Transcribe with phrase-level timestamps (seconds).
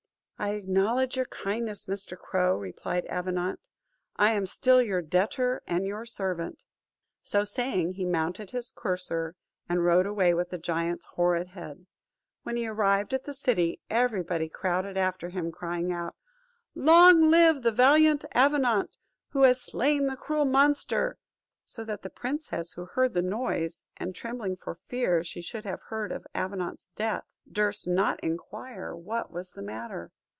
[0.41, 2.17] "I acknowledge your kindness, Mr.
[2.17, 3.59] Crow," replied Avenant;
[4.15, 6.63] "I am still your debtor, and your servant."
[7.21, 9.35] So saying, he mounted his courser,
[9.69, 11.85] and rode away with the giant's horrid head.
[12.41, 16.15] When he arrived at the city, every body crowded after him, crying out,
[16.73, 18.97] "Long live the valiant Avenant,
[19.33, 21.19] who has slain the cruel monster!"
[21.65, 25.81] so that the princess, who heard the noise, and trembling for fear she should have
[25.89, 30.11] heard of Avenant's death, durst not inquire what was the matter.